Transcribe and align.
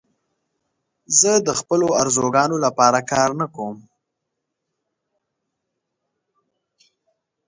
زه 1.19 1.31
د 1.47 1.49
خپلو 1.59 1.87
آرزوګانو 2.01 2.57
لپاره 2.65 2.99
کار 3.11 3.29
نه 3.41 3.47
کوم. 3.55 3.77